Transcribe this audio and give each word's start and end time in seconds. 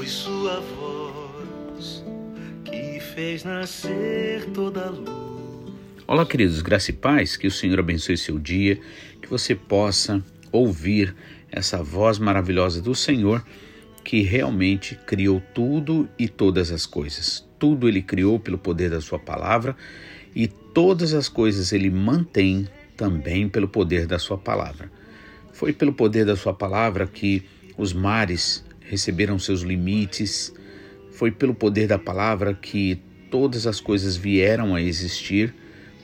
Foi 0.00 0.08
sua 0.08 0.60
voz 0.60 2.02
que 2.64 2.98
fez 3.00 3.44
nascer 3.44 4.46
toda 4.46 4.86
a 4.86 4.88
luz. 4.88 5.74
Olá, 6.06 6.24
queridos, 6.24 6.62
graça 6.62 6.90
e 6.90 6.94
paz, 6.94 7.36
que 7.36 7.46
o 7.46 7.50
Senhor 7.50 7.78
abençoe 7.78 8.16
seu 8.16 8.38
dia, 8.38 8.80
que 9.20 9.28
você 9.28 9.54
possa 9.54 10.24
ouvir 10.50 11.14
essa 11.52 11.82
voz 11.82 12.18
maravilhosa 12.18 12.80
do 12.80 12.94
Senhor 12.94 13.44
que 14.02 14.22
realmente 14.22 14.98
criou 15.06 15.42
tudo 15.52 16.08
e 16.18 16.26
todas 16.28 16.72
as 16.72 16.86
coisas. 16.86 17.46
Tudo 17.58 17.86
ele 17.86 18.00
criou 18.00 18.40
pelo 18.40 18.56
poder 18.56 18.88
da 18.88 19.02
sua 19.02 19.18
palavra 19.18 19.76
e 20.34 20.48
todas 20.48 21.12
as 21.12 21.28
coisas 21.28 21.74
ele 21.74 21.90
mantém 21.90 22.66
também 22.96 23.50
pelo 23.50 23.68
poder 23.68 24.06
da 24.06 24.18
sua 24.18 24.38
palavra. 24.38 24.90
Foi 25.52 25.74
pelo 25.74 25.92
poder 25.92 26.24
da 26.24 26.36
sua 26.36 26.54
palavra 26.54 27.06
que 27.06 27.42
os 27.76 27.92
mares 27.92 28.64
receberam 28.90 29.38
seus 29.38 29.60
limites, 29.60 30.52
foi 31.12 31.30
pelo 31.30 31.54
poder 31.54 31.86
da 31.86 31.96
palavra 31.96 32.52
que 32.52 33.00
todas 33.30 33.64
as 33.64 33.80
coisas 33.80 34.16
vieram 34.16 34.74
a 34.74 34.82
existir, 34.82 35.54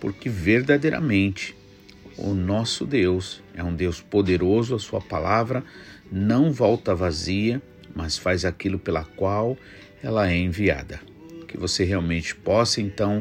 porque 0.00 0.28
verdadeiramente 0.28 1.56
o 2.16 2.32
nosso 2.32 2.86
Deus 2.86 3.42
é 3.56 3.64
um 3.64 3.74
Deus 3.74 4.00
poderoso, 4.00 4.76
a 4.76 4.78
sua 4.78 5.00
palavra 5.00 5.64
não 6.12 6.52
volta 6.52 6.94
vazia, 6.94 7.60
mas 7.92 8.16
faz 8.16 8.44
aquilo 8.44 8.78
pela 8.78 9.04
qual 9.04 9.58
ela 10.00 10.30
é 10.30 10.36
enviada. 10.36 11.00
Que 11.48 11.58
você 11.58 11.82
realmente 11.82 12.36
possa 12.36 12.80
então 12.80 13.20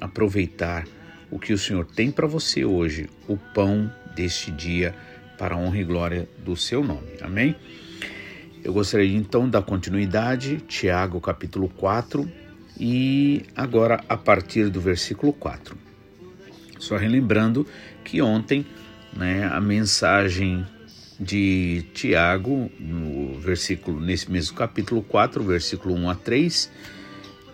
aproveitar 0.00 0.86
o 1.32 1.38
que 1.40 1.52
o 1.52 1.58
Senhor 1.58 1.84
tem 1.84 2.12
para 2.12 2.28
você 2.28 2.64
hoje, 2.64 3.10
o 3.26 3.36
pão 3.36 3.92
deste 4.14 4.52
dia, 4.52 4.94
para 5.36 5.56
a 5.56 5.58
honra 5.58 5.78
e 5.78 5.84
glória 5.84 6.28
do 6.44 6.54
seu 6.54 6.84
nome. 6.84 7.14
Amém? 7.20 7.56
Eu 8.62 8.74
gostaria 8.74 9.16
então 9.16 9.48
da 9.48 9.62
continuidade, 9.62 10.58
Tiago 10.68 11.18
capítulo 11.18 11.68
4, 11.68 12.30
e 12.78 13.42
agora 13.56 14.04
a 14.06 14.16
partir 14.18 14.68
do 14.68 14.80
versículo 14.80 15.32
4. 15.32 15.76
Só 16.78 16.96
relembrando 16.96 17.66
que 18.04 18.20
ontem 18.20 18.66
né, 19.16 19.48
a 19.50 19.60
mensagem 19.60 20.66
de 21.18 21.86
Tiago, 21.94 22.70
no 22.78 23.38
versículo, 23.38 23.98
nesse 23.98 24.30
mesmo 24.30 24.56
capítulo 24.56 25.02
4, 25.02 25.42
versículo 25.42 25.94
1 25.94 26.10
a 26.10 26.14
3, 26.14 26.70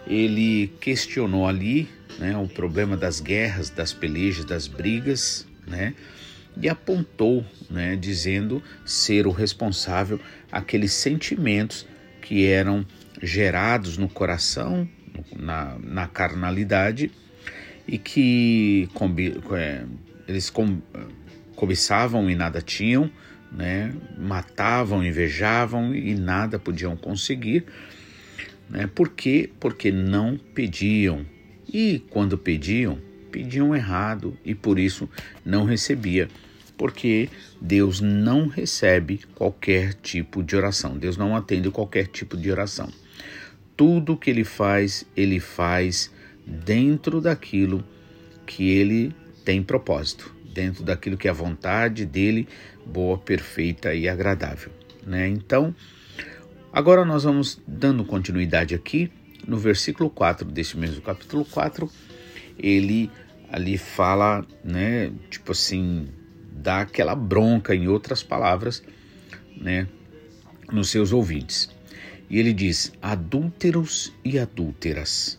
ele 0.09 0.73
questionou 0.81 1.47
ali 1.47 1.89
né, 2.19 2.37
o 2.37 2.49
problema 2.49 2.97
das 2.97 3.21
guerras, 3.21 3.71
das 3.71 3.93
pelejas, 3.93 4.45
das 4.45 4.67
brigas, 4.67 5.47
né, 5.67 5.95
e 6.61 6.69
apontou, 6.69 7.45
né, 7.71 7.97
dizendo 7.97 8.63
ser 8.85 9.27
o 9.27 9.31
responsável 9.31 10.19
aqueles 10.51 10.93
sentimentos 10.93 11.87
que 12.23 12.47
eram 12.47 12.85
gerados 13.23 13.97
no 13.97 14.09
coração, 14.09 14.89
na, 15.35 15.77
na 15.83 16.07
carnalidade, 16.07 17.11
e 17.87 17.99
que 17.99 18.89
é, 19.53 19.85
eles 20.27 20.53
cobiçavam 21.55 22.29
e 22.29 22.35
nada 22.35 22.61
tinham, 22.61 23.11
né? 23.53 23.93
matavam, 24.19 25.05
invejavam 25.05 25.95
e 25.95 26.15
nada 26.15 26.59
podiam 26.59 26.97
conseguir. 26.97 27.65
Né? 28.69 28.89
Por 28.93 29.11
quê? 29.11 29.49
Porque 29.61 29.93
não 29.93 30.37
pediam. 30.37 31.25
E 31.73 32.03
quando 32.11 32.37
pediam, 32.37 32.99
pediam 33.31 33.75
errado 33.75 34.37
e 34.45 34.55
por 34.55 34.79
isso 34.79 35.09
não 35.45 35.65
recebia. 35.65 36.29
Porque 36.77 37.29
Deus 37.61 38.01
não 38.01 38.49
recebe 38.49 39.21
qualquer 39.35 39.95
tipo 39.95 40.43
de 40.43 40.57
oração. 40.57 40.97
Deus 40.99 41.17
não 41.17 41.35
atende 41.35 41.71
qualquer 41.71 42.07
tipo 42.07 42.37
de 42.37 42.51
oração. 42.51 42.89
Tudo 43.77 44.17
que 44.17 44.31
ele 44.31 44.45
faz, 44.45 45.07
ele 45.17 45.41
faz 45.41 46.11
dentro 46.47 47.21
daquilo 47.21 47.85
que 48.47 48.71
ele 48.71 49.15
tem 49.45 49.63
propósito 49.63 50.37
dentro 50.57 50.83
daquilo 50.83 51.19
que 51.19 51.29
é 51.29 51.31
a 51.31 51.35
vontade 51.35 52.07
dele, 52.07 52.49
boa, 52.87 53.19
perfeita 53.19 53.95
e 53.95 54.09
agradável. 54.09 54.73
Né? 55.07 55.29
Então, 55.29 55.75
agora 56.73 57.05
nós 57.05 57.25
vamos 57.25 57.61
dando 57.69 58.03
continuidade 58.07 58.75
aqui 58.75 59.13
no 59.47 59.59
versículo 59.59 60.09
4 60.09 60.51
desse 60.51 60.77
mesmo 60.79 61.03
capítulo 61.03 61.45
4, 61.45 61.89
ele 62.59 63.11
ali 63.53 63.77
fala, 63.77 64.45
né, 64.65 65.13
tipo 65.31 65.53
assim, 65.53 66.09
dá 66.67 66.81
aquela 66.81 67.15
bronca 67.15 67.75
em 67.75 67.87
outras 67.87 68.23
palavras, 68.23 68.83
né, 69.57 69.87
nos 70.73 70.91
seus 70.91 71.13
ouvintes. 71.13 71.71
E 72.29 72.39
ele 72.39 72.53
diz: 72.53 72.93
adúlteros 73.01 74.13
e 74.25 74.39
adúlteras 74.39 75.39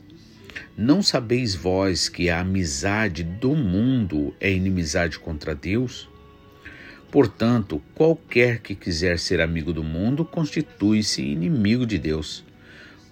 não 0.77 1.01
sabeis 1.01 1.55
vós 1.55 2.07
que 2.07 2.29
a 2.29 2.39
amizade 2.39 3.23
do 3.23 3.55
mundo 3.55 4.33
é 4.39 4.51
inimizade 4.51 5.17
contra 5.19 5.55
Deus? 5.55 6.07
Portanto, 7.11 7.81
qualquer 7.95 8.59
que 8.59 8.75
quiser 8.75 9.17
ser 9.17 9.41
amigo 9.41 9.73
do 9.73 9.83
mundo 9.83 10.23
constitui-se 10.23 11.21
inimigo 11.21 11.85
de 11.85 11.97
Deus. 11.97 12.43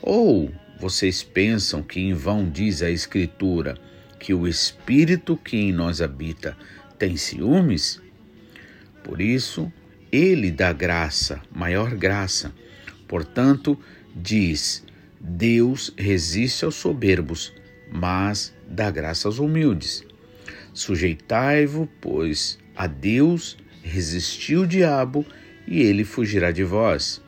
Ou 0.01 0.51
vocês 0.79 1.23
pensam 1.23 1.81
que 1.81 1.99
em 1.99 2.13
vão 2.13 2.47
diz 2.47 2.81
a 2.81 2.89
Escritura 2.89 3.75
que 4.19 4.33
o 4.33 4.47
Espírito 4.47 5.35
que 5.35 5.57
em 5.57 5.73
nós 5.73 6.01
habita 6.01 6.55
tem 6.99 7.17
ciúmes? 7.17 8.01
Por 9.05 9.21
isso, 9.21 9.71
ele 10.11 10.49
dá 10.49 10.73
graça, 10.73 11.39
maior 11.51 11.93
graça. 11.93 12.51
Portanto, 13.07 13.79
diz: 14.15 14.83
Deus 15.21 15.93
resiste 15.95 16.65
aos 16.65 16.73
soberbos, 16.73 17.53
mas 17.91 18.51
dá 18.67 18.89
graça 18.89 19.27
aos 19.27 19.37
humildes. 19.37 20.03
Sujeitai-vos, 20.73 21.87
pois, 22.01 22.57
a 22.75 22.87
Deus, 22.87 23.55
resistiu 23.83 24.61
o 24.61 24.67
diabo, 24.67 25.23
e 25.67 25.83
ele 25.83 26.03
fugirá 26.03 26.49
de 26.49 26.63
vós. 26.63 27.21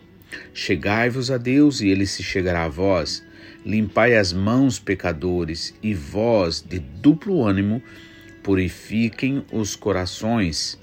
Chegai-vos 0.56 1.30
a 1.30 1.38
Deus, 1.38 1.80
e 1.80 1.90
ele 1.90 2.08
se 2.08 2.24
chegará 2.24 2.64
a 2.64 2.70
vós. 2.70 3.24
Limpai 3.64 4.18
as 4.18 4.34
mãos, 4.34 4.80
pecadores, 4.80 5.76
e 5.84 5.94
vós, 5.94 6.60
de 6.60 6.80
duplo 6.80 7.46
ânimo, 7.46 7.84
purifiquem 8.42 9.46
os 9.52 9.76
corações. 9.76 10.80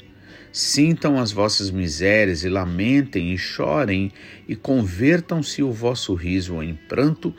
Sintam 0.54 1.18
as 1.18 1.32
vossas 1.32 1.68
misérias 1.68 2.44
e 2.44 2.48
lamentem 2.48 3.32
e 3.32 3.36
chorem 3.36 4.12
e 4.46 4.54
convertam-se 4.54 5.64
o 5.64 5.72
vosso 5.72 6.14
riso 6.14 6.62
em 6.62 6.78
pranto 6.88 7.34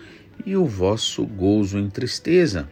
e 0.45 0.53
o 0.57 0.65
vosso 0.65 1.25
gozo 1.25 1.79
em 1.79 1.89
tristeza. 1.89 2.67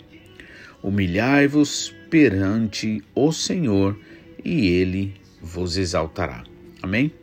Humilhai-vos 0.84 1.96
perante 2.10 3.02
o 3.16 3.32
Senhor 3.32 3.98
e 4.44 4.68
ele 4.68 5.14
vos 5.42 5.78
exaltará. 5.78 6.44
Amém? 6.82 7.14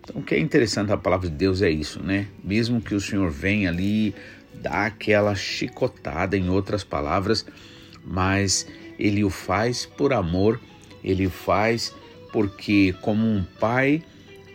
Então, 0.00 0.20
o 0.20 0.24
que 0.24 0.34
é 0.34 0.40
interessante 0.40 0.88
da 0.88 0.96
palavra 0.96 1.30
de 1.30 1.36
Deus 1.36 1.62
é 1.62 1.70
isso, 1.70 2.02
né? 2.02 2.26
Mesmo 2.42 2.80
que 2.80 2.96
o 2.96 3.00
Senhor 3.00 3.30
venha 3.30 3.68
ali 3.68 4.12
dar 4.54 4.86
aquela 4.86 5.36
chicotada, 5.36 6.36
em 6.36 6.48
outras 6.48 6.82
palavras, 6.82 7.46
mas 8.04 8.66
ele 8.98 9.22
o 9.22 9.30
faz 9.30 9.86
por 9.86 10.12
amor, 10.12 10.60
ele 11.04 11.28
o 11.28 11.30
faz 11.30 11.94
porque, 12.36 12.94
como 13.00 13.26
um 13.26 13.42
pai 13.42 14.02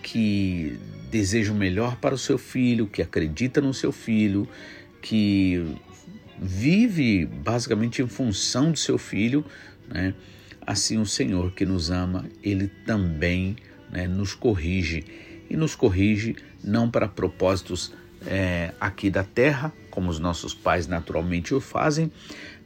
que 0.03 0.77
deseja 1.09 1.51
o 1.51 1.55
melhor 1.55 1.95
para 1.95 2.13
o 2.13 2.17
seu 2.17 2.37
filho, 2.37 2.85
que 2.85 3.01
acredita 3.01 3.59
no 3.59 3.73
seu 3.73 3.91
filho, 3.91 4.47
que 5.01 5.65
vive 6.39 7.25
basicamente 7.25 7.99
em 7.99 8.07
função 8.07 8.71
do 8.71 8.77
seu 8.77 8.99
filho, 8.99 9.43
né? 9.87 10.13
assim 10.63 10.99
o 10.99 11.07
Senhor 11.07 11.53
que 11.53 11.65
nos 11.65 11.89
ama, 11.89 12.29
ele 12.43 12.67
também 12.85 13.55
né, 13.91 14.07
nos 14.07 14.35
corrige 14.35 15.03
e 15.49 15.57
nos 15.57 15.73
corrige 15.73 16.35
não 16.63 16.87
para 16.87 17.07
propósitos 17.07 17.91
é, 18.27 18.75
aqui 18.79 19.09
da 19.09 19.23
terra, 19.23 19.73
como 19.89 20.11
os 20.11 20.19
nossos 20.19 20.53
pais 20.53 20.85
naturalmente 20.85 21.51
o 21.55 21.59
fazem, 21.59 22.11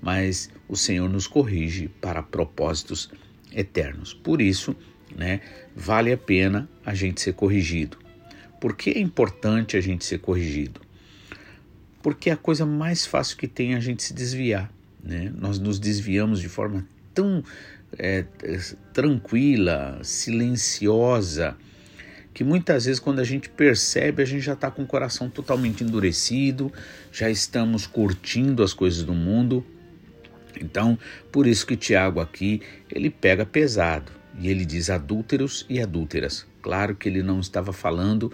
mas 0.01 0.49
o 0.67 0.75
Senhor 0.75 1.09
nos 1.09 1.25
corrige 1.25 1.87
para 2.01 2.21
propósitos 2.21 3.09
eternos. 3.53 4.13
Por 4.13 4.41
isso, 4.41 4.75
né, 5.15 5.41
vale 5.75 6.11
a 6.11 6.17
pena 6.17 6.69
a 6.85 6.93
gente 6.93 7.21
ser 7.21 7.33
corrigido. 7.33 7.97
Por 8.59 8.75
que 8.75 8.91
é 8.91 8.99
importante 8.99 9.77
a 9.77 9.81
gente 9.81 10.05
ser 10.05 10.19
corrigido? 10.19 10.81
Porque 12.01 12.29
é 12.29 12.33
a 12.33 12.37
coisa 12.37 12.65
mais 12.65 13.05
fácil 13.05 13.37
que 13.37 13.47
tem 13.47 13.73
é 13.73 13.77
a 13.77 13.79
gente 13.79 14.03
se 14.03 14.13
desviar. 14.13 14.71
Né? 15.03 15.31
Nós 15.37 15.57
nos 15.59 15.79
desviamos 15.79 16.39
de 16.39 16.49
forma 16.49 16.85
tão 17.13 17.43
é, 17.97 18.25
tranquila, 18.93 19.99
silenciosa, 20.03 21.55
que 22.33 22.43
muitas 22.43 22.85
vezes 22.85 22.99
quando 22.99 23.19
a 23.19 23.23
gente 23.23 23.49
percebe, 23.49 24.21
a 24.21 24.25
gente 24.25 24.41
já 24.41 24.53
está 24.53 24.69
com 24.69 24.83
o 24.83 24.87
coração 24.87 25.29
totalmente 25.29 25.83
endurecido, 25.83 26.71
já 27.11 27.29
estamos 27.29 27.87
curtindo 27.87 28.61
as 28.61 28.73
coisas 28.73 29.03
do 29.03 29.13
mundo. 29.13 29.65
Então, 30.59 30.97
por 31.31 31.47
isso 31.47 31.65
que 31.65 31.77
Tiago 31.77 32.19
aqui 32.19 32.61
ele 32.91 33.09
pega 33.09 33.45
pesado. 33.45 34.11
E 34.37 34.49
ele 34.49 34.65
diz 34.65 34.89
adúlteros 34.89 35.65
e 35.69 35.81
adúlteras. 35.81 36.45
Claro 36.61 36.95
que 36.95 37.07
ele 37.07 37.23
não 37.23 37.39
estava 37.39 37.71
falando 37.71 38.31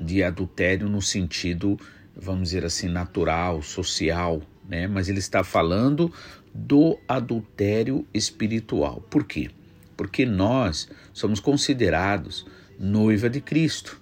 de 0.00 0.22
adultério 0.22 0.88
no 0.88 1.02
sentido 1.02 1.78
vamos 2.16 2.48
dizer 2.48 2.64
assim, 2.64 2.88
natural, 2.88 3.62
social, 3.62 4.42
né? 4.68 4.86
Mas 4.86 5.08
ele 5.08 5.18
está 5.18 5.42
falando 5.42 6.12
do 6.54 6.98
adultério 7.08 8.06
espiritual. 8.12 9.00
Por 9.08 9.24
quê? 9.24 9.50
Porque 9.96 10.26
nós 10.26 10.88
somos 11.12 11.40
considerados 11.40 12.46
noiva 12.78 13.28
de 13.30 13.40
Cristo. 13.40 14.00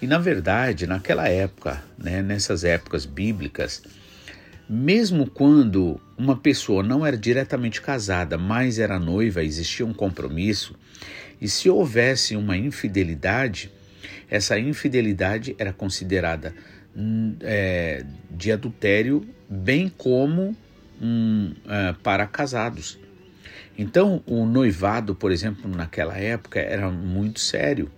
E 0.00 0.06
na 0.06 0.18
verdade, 0.18 0.86
naquela 0.86 1.28
época, 1.28 1.82
né, 1.96 2.22
nessas 2.22 2.62
épocas 2.62 3.04
bíblicas, 3.04 3.82
mesmo 4.68 5.28
quando 5.28 6.00
uma 6.18 6.36
pessoa 6.36 6.82
não 6.82 7.06
era 7.06 7.16
diretamente 7.16 7.80
casada, 7.80 8.36
mas 8.36 8.78
era 8.78 8.98
noiva, 8.98 9.42
existia 9.42 9.86
um 9.86 9.94
compromisso, 9.94 10.74
e 11.40 11.48
se 11.48 11.70
houvesse 11.70 12.34
uma 12.34 12.56
infidelidade, 12.56 13.70
essa 14.28 14.58
infidelidade 14.58 15.54
era 15.58 15.72
considerada 15.72 16.52
hum, 16.96 17.36
é, 17.40 18.04
de 18.28 18.50
adultério, 18.50 19.24
bem 19.48 19.88
como 19.96 20.56
um, 21.00 21.52
é, 21.68 21.94
para 22.02 22.26
casados. 22.26 22.98
Então, 23.78 24.20
o 24.26 24.44
noivado, 24.44 25.14
por 25.14 25.30
exemplo, 25.30 25.70
naquela 25.70 26.18
época 26.18 26.58
era 26.58 26.90
muito 26.90 27.38
sério. 27.38 27.88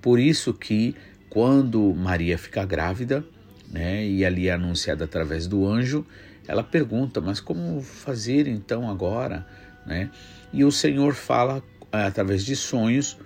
Por 0.00 0.18
isso 0.18 0.54
que 0.54 0.96
quando 1.28 1.94
Maria 1.94 2.38
fica 2.38 2.64
grávida, 2.64 3.22
né, 3.70 4.06
e 4.06 4.24
ali 4.24 4.48
é 4.48 4.52
anunciada 4.52 5.04
através 5.04 5.46
do 5.46 5.66
anjo, 5.66 6.06
ela 6.46 6.62
pergunta: 6.62 7.20
"Mas 7.20 7.40
como 7.40 7.80
fazer 7.80 8.46
então 8.46 8.88
agora?", 8.90 9.46
né? 9.86 10.10
E 10.52 10.64
o 10.64 10.70
Senhor 10.70 11.14
fala 11.14 11.62
através 11.90 12.44
de 12.44 12.56
sonhos 12.56 13.18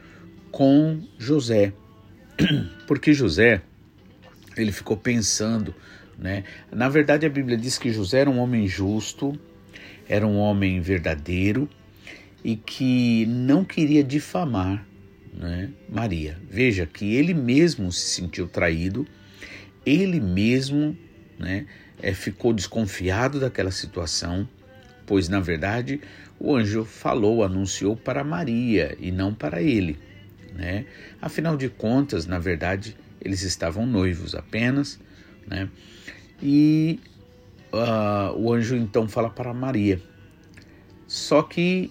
com 0.51 1.01
José. 1.19 1.73
Porque 2.87 3.13
José, 3.13 3.63
ele 4.57 4.73
ficou 4.73 4.97
pensando, 4.97 5.75
né? 6.19 6.45
Na 6.73 6.89
verdade, 6.89 7.27
a 7.27 7.31
Bíblia 7.31 7.57
diz 7.57 7.79
que 7.79 7.93
José 7.93 8.21
era 8.21 8.31
um 8.31 8.39
homem 8.39 8.67
justo, 8.67 9.39
era 10.09 10.27
um 10.27 10.39
homem 10.39 10.81
verdadeiro 10.81 11.69
e 12.43 12.57
que 12.57 13.27
não 13.27 13.65
queria 13.65 14.03
difamar 14.03 14.87
né, 15.39 15.71
Maria. 15.89 16.37
Veja 16.51 16.87
que 16.87 17.15
ele 17.15 17.33
mesmo 17.33 17.93
se 17.93 18.15
sentiu 18.15 18.49
traído, 18.49 19.07
ele 19.87 20.21
mesmo 20.21 20.97
né, 21.39 21.67
é, 22.03 22.13
ficou 22.13 22.53
desconfiado 22.53 23.41
daquela 23.41 23.71
situação, 23.71 24.49
pois 25.07 25.29
na 25.29 25.41
verdade 25.41 26.01
o 26.39 26.55
anjo 26.55 26.85
falou, 26.85 27.43
anunciou 27.43 27.97
para 27.97 28.23
Maria 28.23 28.97
e 29.01 29.11
não 29.11 29.35
para 29.35 29.61
ele. 29.61 29.99
Né? 30.55 30.87
Afinal 31.21 31.57
de 31.57 31.69
contas, 31.69 32.27
na 32.27 32.39
verdade, 32.39 32.97
eles 33.21 33.43
estavam 33.43 33.87
noivos 33.87 34.35
apenas, 34.35 34.99
né? 35.47 35.69
E 36.41 37.01
uh, 37.73 38.39
o 38.39 38.53
anjo 38.53 38.77
então 38.77 39.09
fala 39.09 39.29
para 39.29 39.53
Maria. 39.53 40.01
Só 41.07 41.43
que 41.43 41.91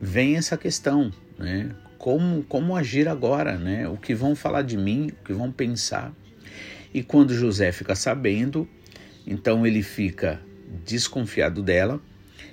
vem 0.00 0.36
essa 0.36 0.56
questão, 0.56 1.12
né? 1.38 1.70
como, 2.02 2.42
como 2.48 2.74
agir 2.74 3.06
agora, 3.06 3.56
né? 3.56 3.88
O 3.88 3.96
que 3.96 4.12
vão 4.12 4.34
falar 4.34 4.62
de 4.62 4.76
mim, 4.76 5.12
o 5.20 5.24
que 5.24 5.32
vão 5.32 5.52
pensar. 5.52 6.12
E 6.92 7.00
quando 7.00 7.32
José 7.32 7.70
fica 7.70 7.94
sabendo, 7.94 8.68
então 9.26 9.66
ele 9.66 9.82
fica 9.82 10.40
desconfiado 10.84 11.62
dela 11.62 12.00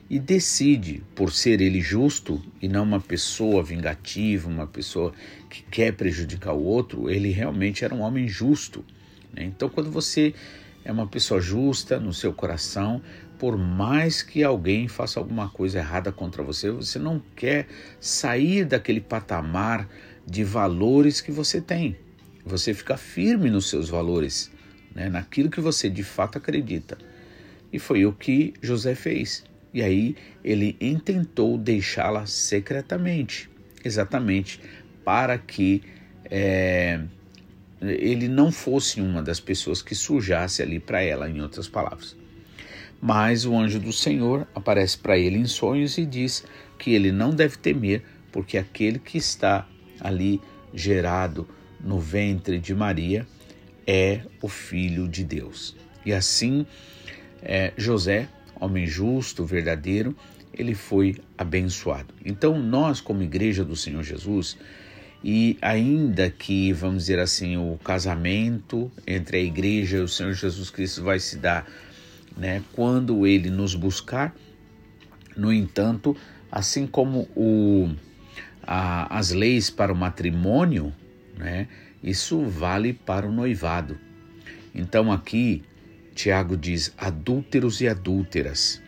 e 0.09 0.19
decide, 0.19 1.03
por 1.13 1.31
ser 1.31 1.61
ele 1.61 1.79
justo 1.79 2.41
e 2.61 2.67
não 2.67 2.83
uma 2.83 2.99
pessoa 2.99 3.63
vingativa, 3.63 4.49
uma 4.49 4.65
pessoa 4.65 5.13
que 5.49 5.61
quer 5.63 5.93
prejudicar 5.93 6.53
o 6.53 6.63
outro, 6.63 7.09
ele 7.09 7.29
realmente 7.29 7.85
era 7.85 7.93
um 7.93 8.01
homem 8.01 8.27
justo. 8.27 8.83
Né? 9.31 9.43
Então, 9.43 9.69
quando 9.69 9.91
você 9.91 10.33
é 10.83 10.91
uma 10.91 11.05
pessoa 11.05 11.39
justa 11.39 11.99
no 11.99 12.11
seu 12.11 12.33
coração, 12.33 13.01
por 13.37 13.57
mais 13.57 14.23
que 14.23 14.43
alguém 14.43 14.87
faça 14.87 15.19
alguma 15.19 15.47
coisa 15.47 15.77
errada 15.77 16.11
contra 16.11 16.41
você, 16.41 16.71
você 16.71 16.97
não 16.97 17.21
quer 17.35 17.67
sair 17.99 18.65
daquele 18.65 18.99
patamar 18.99 19.87
de 20.25 20.43
valores 20.43 21.21
que 21.21 21.31
você 21.31 21.61
tem. 21.61 21.95
Você 22.43 22.73
fica 22.73 22.97
firme 22.97 23.49
nos 23.49 23.69
seus 23.69 23.89
valores, 23.89 24.51
né, 24.93 25.09
naquilo 25.09 25.49
que 25.49 25.61
você 25.61 25.89
de 25.89 26.03
fato 26.03 26.37
acredita. 26.37 26.97
E 27.71 27.79
foi 27.79 28.05
o 28.05 28.13
que 28.13 28.53
José 28.61 28.95
fez. 28.95 29.43
E 29.73 29.81
aí 29.81 30.15
ele 30.43 30.75
intentou 30.81 31.57
deixá-la 31.57 32.25
secretamente, 32.25 33.49
exatamente 33.83 34.59
para 35.05 35.37
que 35.37 35.83
é, 36.25 36.99
ele 37.81 38.27
não 38.27 38.51
fosse 38.51 38.99
uma 38.99 39.21
das 39.21 39.39
pessoas 39.39 39.81
que 39.81 39.95
sujasse 39.95 40.61
ali 40.61 40.79
para 40.79 41.01
ela, 41.01 41.29
em 41.29 41.41
outras 41.41 41.67
palavras. 41.67 42.15
Mas 43.01 43.45
o 43.45 43.55
anjo 43.55 43.79
do 43.79 43.93
Senhor 43.93 44.47
aparece 44.53 44.97
para 44.97 45.17
ele 45.17 45.37
em 45.37 45.45
sonhos 45.45 45.97
e 45.97 46.05
diz 46.05 46.43
que 46.77 46.93
ele 46.93 47.11
não 47.11 47.29
deve 47.29 47.57
temer, 47.57 48.03
porque 48.31 48.57
aquele 48.57 48.99
que 48.99 49.17
está 49.17 49.67
ali 49.99 50.41
gerado 50.73 51.47
no 51.79 51.99
ventre 51.99 52.59
de 52.59 52.75
Maria 52.75 53.25
é 53.91 54.21
o 54.39 54.47
Filho 54.47 55.07
de 55.07 55.23
Deus. 55.23 55.75
E 56.05 56.13
assim, 56.13 56.63
é, 57.41 57.73
José, 57.75 58.29
homem 58.59 58.85
justo, 58.85 59.43
verdadeiro, 59.43 60.15
ele 60.53 60.75
foi 60.75 61.17
abençoado. 61.35 62.13
Então, 62.23 62.61
nós, 62.61 63.01
como 63.01 63.23
Igreja 63.23 63.65
do 63.65 63.75
Senhor 63.75 64.03
Jesus, 64.03 64.59
e 65.23 65.57
ainda 65.59 66.29
que, 66.29 66.71
vamos 66.71 67.03
dizer 67.03 67.17
assim, 67.17 67.57
o 67.57 67.79
casamento 67.83 68.91
entre 69.07 69.37
a 69.37 69.41
igreja 69.41 69.97
e 69.97 70.01
o 70.01 70.07
Senhor 70.07 70.33
Jesus 70.33 70.69
Cristo 70.69 71.03
vai 71.03 71.19
se 71.19 71.37
dar 71.37 71.67
né, 72.37 72.63
quando 72.73 73.25
ele 73.25 73.49
nos 73.49 73.73
buscar. 73.73 74.35
No 75.35 75.51
entanto, 75.51 76.15
assim 76.51 76.85
como 76.85 77.27
o, 77.35 77.89
a, 78.61 79.17
as 79.17 79.31
leis 79.31 79.71
para 79.71 79.91
o 79.91 79.95
matrimônio, 79.95 80.93
né, 81.35 81.67
isso 82.03 82.41
vale 82.45 82.93
para 82.93 83.27
o 83.27 83.31
noivado. 83.31 83.97
Então 84.73 85.11
aqui 85.11 85.63
Tiago 86.15 86.57
diz: 86.57 86.93
adúlteros 86.97 87.81
e 87.81 87.87
adúlteras. 87.87 88.81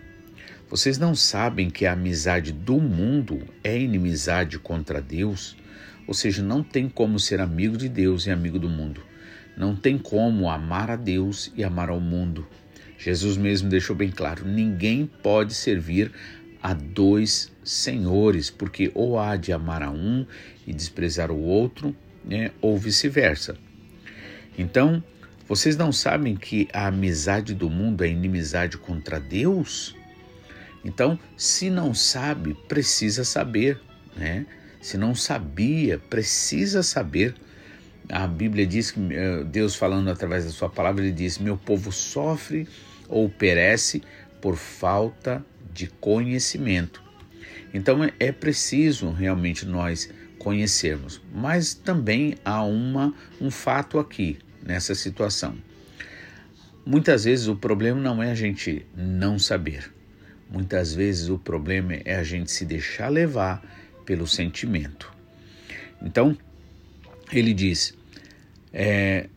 Vocês 0.69 0.97
não 0.97 1.13
sabem 1.13 1.69
que 1.69 1.85
a 1.85 1.93
amizade 1.93 2.51
do 2.51 2.79
mundo 2.79 3.41
é 3.63 3.77
inimizade 3.77 4.57
contra 4.57 5.01
Deus? 5.01 5.57
Ou 6.07 6.13
seja, 6.13 6.41
não 6.41 6.63
tem 6.63 6.87
como 6.87 7.19
ser 7.19 7.41
amigo 7.41 7.77
de 7.77 7.89
Deus 7.89 8.25
e 8.25 8.31
amigo 8.31 8.57
do 8.57 8.69
mundo. 8.69 9.01
Não 9.55 9.75
tem 9.75 9.97
como 9.97 10.49
amar 10.49 10.89
a 10.89 10.95
Deus 10.95 11.51
e 11.55 11.63
amar 11.63 11.89
ao 11.89 11.99
mundo. 11.99 12.47
Jesus 12.97 13.35
mesmo 13.35 13.69
deixou 13.69 13.95
bem 13.95 14.09
claro: 14.09 14.45
ninguém 14.45 15.09
pode 15.21 15.53
servir 15.53 16.11
a 16.61 16.73
dois 16.73 17.51
senhores, 17.63 18.49
porque 18.49 18.91
ou 18.93 19.19
há 19.19 19.35
de 19.35 19.51
amar 19.51 19.81
a 19.81 19.89
um 19.89 20.25
e 20.65 20.73
desprezar 20.73 21.31
o 21.31 21.39
outro, 21.39 21.95
né, 22.23 22.51
ou 22.61 22.77
vice-versa. 22.77 23.57
Então, 24.57 25.03
vocês 25.47 25.75
não 25.75 25.91
sabem 25.91 26.35
que 26.35 26.67
a 26.71 26.87
amizade 26.87 27.53
do 27.53 27.69
mundo 27.69 28.03
é 28.03 28.09
inimizade 28.09 28.77
contra 28.77 29.19
Deus? 29.19 29.95
Então, 30.83 31.19
se 31.37 31.69
não 31.69 31.93
sabe, 31.93 32.53
precisa 32.67 33.23
saber, 33.23 33.79
né? 34.15 34.45
Se 34.81 34.97
não 34.97 35.13
sabia, 35.13 35.99
precisa 35.99 36.81
saber. 36.81 37.35
A 38.09 38.25
Bíblia 38.25 38.65
diz 38.65 38.91
que 38.91 38.99
eh, 39.11 39.43
Deus 39.43 39.75
falando 39.75 40.09
através 40.09 40.43
da 40.43 40.51
sua 40.51 40.69
palavra, 40.69 41.03
ele 41.03 41.11
diz: 41.11 41.37
"Meu 41.37 41.55
povo 41.55 41.91
sofre 41.91 42.67
ou 43.07 43.29
perece 43.29 44.01
por 44.41 44.55
falta 44.55 45.45
de 45.73 45.87
conhecimento. 45.87 47.01
Então 47.73 47.99
é 48.19 48.31
preciso 48.31 49.11
realmente 49.11 49.65
nós 49.65 50.09
conhecermos, 50.41 51.21
mas 51.31 51.75
também 51.75 52.35
há 52.43 52.63
uma, 52.63 53.13
um 53.39 53.51
fato 53.51 53.99
aqui 53.99 54.39
nessa 54.65 54.95
situação. 54.95 55.55
Muitas 56.83 57.25
vezes 57.25 57.47
o 57.47 57.55
problema 57.55 58.01
não 58.01 58.23
é 58.23 58.31
a 58.31 58.35
gente 58.35 58.83
não 58.95 59.37
saber, 59.37 59.93
muitas 60.49 60.95
vezes 60.95 61.29
o 61.29 61.37
problema 61.37 61.93
é 61.93 62.15
a 62.15 62.23
gente 62.23 62.51
se 62.51 62.65
deixar 62.65 63.09
levar 63.09 63.63
pelo 64.03 64.25
sentimento. 64.25 65.13
Então, 66.01 66.35
ele 67.31 67.53
diz: 67.53 67.93
é, 68.73 69.29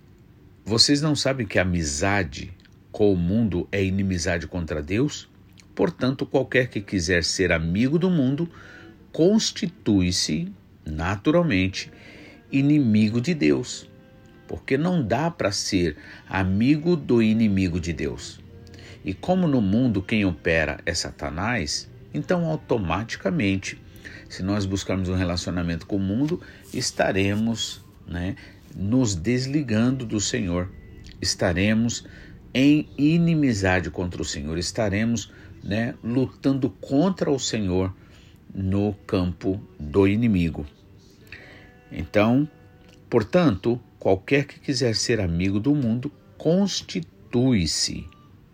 vocês 0.64 1.02
não 1.02 1.14
sabem 1.14 1.46
que 1.46 1.58
a 1.58 1.62
amizade 1.62 2.50
com 2.90 3.12
o 3.12 3.16
mundo 3.16 3.68
é 3.70 3.84
inimizade 3.84 4.46
contra 4.46 4.82
Deus? 4.82 5.28
Portanto, 5.74 6.24
qualquer 6.24 6.68
que 6.68 6.80
quiser 6.80 7.22
ser 7.24 7.52
amigo 7.52 7.98
do 7.98 8.08
mundo 8.08 8.48
constitui-se, 9.12 10.50
naturalmente, 10.84 11.90
inimigo 12.50 13.20
de 13.20 13.34
Deus. 13.34 13.88
Porque 14.46 14.76
não 14.76 15.02
dá 15.02 15.30
para 15.30 15.50
ser 15.50 15.96
amigo 16.28 16.96
do 16.96 17.22
inimigo 17.22 17.80
de 17.80 17.92
Deus. 17.92 18.40
E 19.04 19.12
como 19.12 19.46
no 19.48 19.60
mundo 19.60 20.02
quem 20.02 20.24
opera 20.24 20.80
é 20.84 20.94
Satanás, 20.94 21.90
então 22.12 22.46
automaticamente, 22.46 23.80
se 24.28 24.42
nós 24.42 24.66
buscarmos 24.66 25.08
um 25.08 25.14
relacionamento 25.14 25.86
com 25.86 25.96
o 25.96 26.00
mundo, 26.00 26.40
estaremos 26.72 27.82
né, 28.06 28.36
nos 28.74 29.14
desligando 29.14 30.04
do 30.04 30.20
Senhor 30.20 30.68
estaremos 31.24 32.04
em 32.52 32.88
inimizade 32.96 33.90
contra 33.90 34.22
o 34.22 34.24
Senhor, 34.24 34.58
estaremos 34.58 35.32
né, 35.62 35.94
lutando 36.04 36.70
contra 36.70 37.30
o 37.30 37.38
Senhor 37.38 37.92
no 38.54 38.94
campo 39.06 39.60
do 39.78 40.06
inimigo. 40.06 40.64
Então, 41.90 42.48
portanto, 43.10 43.80
qualquer 43.98 44.44
que 44.46 44.60
quiser 44.60 44.94
ser 44.94 45.20
amigo 45.20 45.58
do 45.58 45.74
mundo 45.74 46.12
constitui-se 46.38 48.06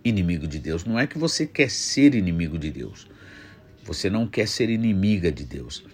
inimigo 0.04 0.46
de 0.46 0.58
Deus. 0.58 0.84
Não 0.84 0.98
é 0.98 1.06
que 1.06 1.18
você 1.18 1.46
quer 1.46 1.70
ser 1.70 2.14
inimigo 2.14 2.58
de 2.58 2.70
Deus. 2.70 3.06
Você 3.84 4.08
não 4.08 4.26
quer 4.26 4.48
ser 4.48 4.70
inimiga 4.70 5.30
de 5.30 5.44
Deus. 5.44 5.84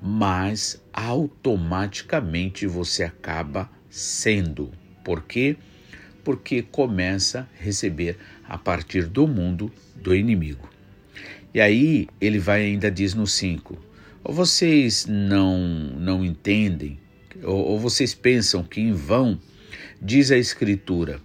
Mas 0.00 0.82
automaticamente 0.92 2.66
você 2.66 3.04
acaba 3.04 3.70
sendo. 3.90 4.72
Por 5.02 5.22
quê? 5.22 5.56
Porque 6.22 6.62
começa 6.62 7.40
a 7.40 7.62
receber 7.62 8.18
a 8.46 8.56
partir 8.56 9.06
do 9.06 9.26
mundo 9.26 9.70
do 9.94 10.14
inimigo. 10.14 10.73
E 11.54 11.60
aí 11.60 12.08
ele 12.20 12.40
vai 12.40 12.62
ainda 12.62 12.90
diz 12.90 13.14
no 13.14 13.26
5: 13.26 13.78
ou 14.24 14.34
vocês 14.34 15.06
não 15.06 15.58
não 15.96 16.24
entendem, 16.24 16.98
ou, 17.42 17.64
ou 17.68 17.78
vocês 17.78 18.12
pensam 18.12 18.64
que 18.64 18.80
em 18.80 18.92
vão 18.92 19.38
diz 20.02 20.30
a 20.30 20.36
Escritura 20.36 21.20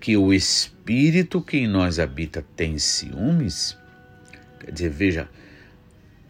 que 0.00 0.16
o 0.16 0.32
Espírito 0.32 1.42
que 1.42 1.58
em 1.58 1.68
nós 1.68 1.98
habita 1.98 2.44
tem 2.56 2.78
ciúmes? 2.78 3.76
Quer 4.58 4.72
dizer, 4.72 4.90
veja, 4.90 5.28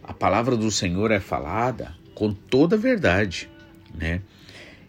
a 0.02 0.12
palavra 0.12 0.56
do 0.56 0.70
Senhor 0.70 1.12
é 1.12 1.20
falada 1.20 1.94
com 2.14 2.34
toda 2.34 2.74
a 2.74 2.78
verdade, 2.78 3.48
né? 3.94 4.20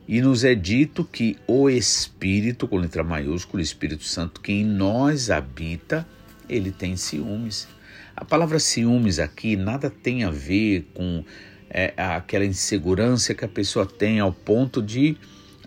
E 0.07 0.19
nos 0.19 0.43
é 0.43 0.55
dito 0.55 1.05
que 1.05 1.37
o 1.47 1.69
Espírito, 1.69 2.67
com 2.67 2.77
letra 2.77 3.03
maiúscula, 3.03 3.61
Espírito 3.61 4.03
Santo, 4.03 4.41
que 4.41 4.51
em 4.51 4.65
nós 4.65 5.29
habita, 5.29 6.07
ele 6.49 6.71
tem 6.71 6.97
ciúmes. 6.97 7.67
A 8.15 8.25
palavra 8.25 8.59
ciúmes 8.59 9.19
aqui 9.19 9.55
nada 9.55 9.89
tem 9.89 10.23
a 10.23 10.29
ver 10.29 10.89
com 10.93 11.23
é, 11.69 11.93
aquela 11.97 12.45
insegurança 12.45 13.33
que 13.33 13.45
a 13.45 13.47
pessoa 13.47 13.85
tem 13.85 14.19
ao 14.19 14.33
ponto 14.33 14.81
de 14.81 15.17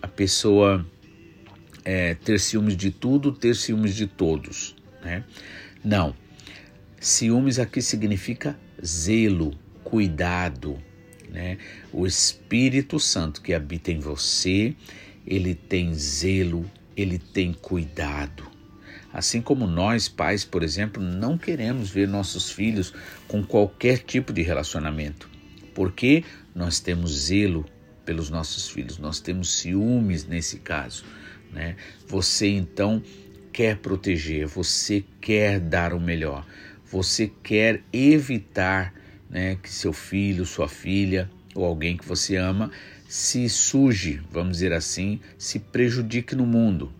a 0.01 0.07
pessoa 0.07 0.85
é, 1.83 2.13
ter 2.13 2.39
ciúmes 2.39 2.77
de 2.77 2.91
tudo, 2.91 3.31
ter 3.31 3.55
ciúmes 3.55 3.95
de 3.95 4.07
todos. 4.07 4.75
Né? 5.03 5.23
Não. 5.83 6.15
Ciúmes 6.99 7.59
aqui 7.59 7.81
significa 7.81 8.57
zelo, 8.83 9.53
cuidado. 9.83 10.77
Né? 11.29 11.57
O 11.91 12.05
Espírito 12.05 12.99
Santo 12.99 13.41
que 13.41 13.53
habita 13.53 13.91
em 13.91 13.99
você, 13.99 14.75
ele 15.25 15.55
tem 15.55 15.93
zelo, 15.93 16.69
ele 16.95 17.17
tem 17.17 17.51
cuidado. 17.53 18.54
Assim 19.15 19.41
como 19.41 19.65
nós, 19.65 20.09
pais, 20.09 20.43
por 20.43 20.61
exemplo, 20.61 21.01
não 21.01 21.37
queremos 21.37 21.89
ver 21.89 22.05
nossos 22.05 22.51
filhos 22.51 22.93
com 23.29 23.41
qualquer 23.41 23.99
tipo 23.99 24.33
de 24.33 24.41
relacionamento, 24.41 25.29
porque 25.73 26.21
nós 26.53 26.81
temos 26.81 27.27
zelo 27.27 27.65
pelos 28.03 28.29
nossos 28.29 28.67
filhos, 28.67 28.97
nós 28.97 29.21
temos 29.21 29.53
ciúmes 29.53 30.25
nesse 30.25 30.59
caso. 30.59 31.05
Né? 31.49 31.77
Você 32.09 32.49
então 32.49 33.01
quer 33.53 33.77
proteger, 33.77 34.47
você 34.47 35.01
quer 35.21 35.61
dar 35.61 35.93
o 35.93 35.99
melhor, 35.99 36.45
você 36.83 37.31
quer 37.41 37.81
evitar 37.93 38.93
né, 39.29 39.55
que 39.63 39.69
seu 39.69 39.93
filho, 39.93 40.45
sua 40.45 40.67
filha 40.67 41.31
ou 41.55 41.63
alguém 41.63 41.95
que 41.95 42.05
você 42.05 42.35
ama 42.35 42.69
se 43.07 43.47
suje, 43.47 44.21
vamos 44.29 44.57
dizer 44.57 44.73
assim, 44.73 45.21
se 45.37 45.57
prejudique 45.57 46.35
no 46.35 46.45
mundo. 46.45 46.91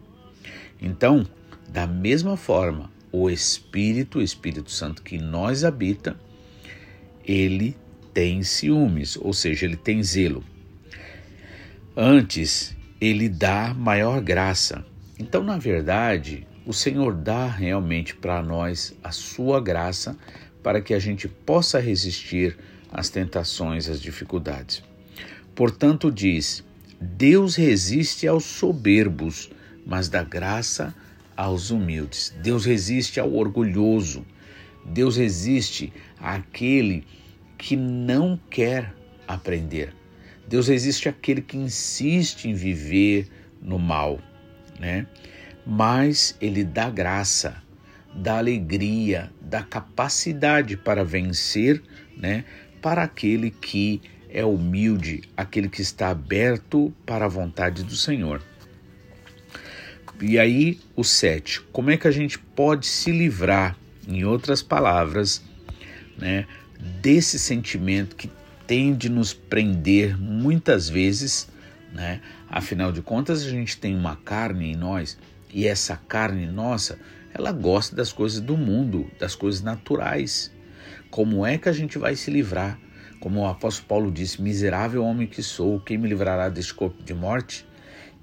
Então, 0.81 1.27
da 1.69 1.88
mesma 1.88 2.38
forma, 2.38 2.91
o 3.12 3.29
Espírito, 3.29 4.19
o 4.19 4.22
Espírito 4.22 4.72
Santo 4.72 5.01
que 5.01 5.17
nós 5.17 5.63
habita, 5.63 6.19
ele 7.24 7.77
tem 8.13 8.43
ciúmes, 8.43 9.17
ou 9.17 9.34
seja, 9.34 9.65
ele 9.65 9.75
tem 9.75 10.01
zelo. 10.03 10.43
Antes, 11.95 12.75
ele 13.00 13.29
dá 13.29 13.74
maior 13.74 14.22
graça. 14.22 14.86
Então, 15.17 15.43
na 15.43 15.57
verdade, 15.57 16.48
o 16.65 16.74
Senhor 16.74 17.13
dá 17.13 17.48
realmente 17.48 18.15
para 18.15 18.41
nós 18.41 18.93
a 19.03 19.12
sua 19.12 19.62
graça 19.62 20.17
para 20.63 20.81
que 20.81 20.93
a 20.93 21.00
gente 21.00 21.27
possa 21.27 21.79
resistir 21.79 22.57
às 22.91 23.10
tentações, 23.10 23.88
às 23.88 24.01
dificuldades. 24.01 24.84
Portanto, 25.53 26.12
diz: 26.12 26.63
Deus 27.00 27.55
resiste 27.55 28.27
aos 28.27 28.43
soberbos, 28.43 29.50
mas 29.86 30.10
dá 30.10 30.24
graça 30.24 30.93
aos 31.36 31.72
humildes. 31.72 32.34
Deus 32.42 32.65
resiste 32.65 33.20
ao 33.20 33.34
orgulhoso. 33.34 34.25
Deus 34.86 35.18
resiste 35.18 35.92
àquele 36.20 37.06
que 37.58 37.75
não 37.75 38.39
quer 38.50 38.94
aprender. 39.27 39.94
Deus 40.48 40.68
resiste 40.68 41.10
àquele 41.10 41.42
que 41.42 41.58
insiste 41.58 42.46
em 42.46 42.54
viver 42.54 43.27
no 43.62 43.80
mal, 43.80 44.20
né? 44.80 45.08
Mas 45.65 46.38
ele 46.39 46.63
dá 46.63 46.89
graça, 46.89 47.63
dá 48.13 48.38
alegria, 48.38 49.32
dá 49.42 49.63
capacidade 49.63 50.77
para 50.77 51.04
vencer, 51.04 51.82
né? 52.15 52.46
Para 52.80 53.04
aquele 53.04 53.50
que 53.50 54.01
é 54.30 54.46
humilde, 54.46 55.24
aquele 55.36 55.68
que 55.68 55.82
está 55.82 56.10
aberto 56.10 56.94
para 57.06 57.25
a 57.25 57.30
vontade 57.30 57.84
do 57.84 57.96
Senhor. 57.96 58.44
E 60.22 60.39
aí, 60.39 60.79
o 60.95 61.03
7. 61.03 61.62
Como 61.72 61.91
é 61.91 61.98
que 61.98 62.07
a 62.07 62.12
gente 62.12 62.39
pode 62.39 62.86
se 62.86 63.12
livrar, 63.12 63.77
em 64.07 64.24
outras 64.24 64.62
palavras, 64.62 65.41
né, 66.17 66.45
desse 67.01 67.38
sentimento 67.38 68.15
que 68.15 68.29
tem 68.65 68.95
de 68.95 69.10
nos 69.10 69.34
prender 69.34 70.17
muitas 70.19 70.88
vezes, 70.89 71.50
né? 71.93 72.22
Afinal 72.50 72.91
de 72.91 73.01
contas, 73.01 73.43
a 73.43 73.50
gente 73.50 73.77
tem 73.77 73.95
uma 73.95 74.15
carne 74.15 74.72
em 74.72 74.75
nós 74.75 75.17
e 75.53 75.67
essa 75.67 75.95
carne 75.95 76.45
nossa, 76.48 77.00
ela 77.34 77.51
gosta 77.51 77.95
das 77.95 78.12
coisas 78.12 78.39
do 78.39 78.57
mundo, 78.57 79.10
das 79.19 79.36
coisas 79.36 79.62
naturais. 79.62 80.51
Como 81.10 81.45
é 81.45 81.57
que 81.57 81.69
a 81.69 81.74
gente 81.74 81.98
vai 81.98 82.15
se 82.15 82.31
livrar? 82.31 82.79
Como 83.19 83.41
o 83.41 83.48
apóstolo 83.48 83.88
Paulo 83.88 84.12
disse: 84.12 84.41
Miserável 84.41 85.03
homem 85.03 85.27
que 85.27 85.41
sou, 85.41 85.79
quem 85.79 85.98
me 85.98 86.07
livrará 86.07 86.50
deste 86.50 86.74
corpo 86.74 87.03
de 87.03 87.13
morte? 87.13 87.65